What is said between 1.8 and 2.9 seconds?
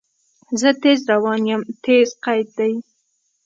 "تیز" قید دی.